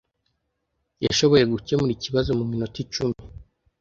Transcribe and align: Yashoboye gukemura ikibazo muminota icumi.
Yashoboye 1.05 1.43
gukemura 1.53 1.91
ikibazo 1.93 2.29
muminota 2.39 2.77
icumi. 2.83 3.17